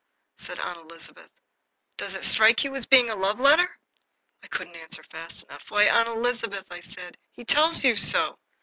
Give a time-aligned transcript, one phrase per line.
[0.39, 1.29] said Aunt Elizabeth.
[1.97, 3.77] "Does it strike you as being a love letter!"
[4.41, 5.61] I couldn't answer fast enough.
[5.69, 8.39] "Why, Aunt Elizabeth," I said, "he tells you so.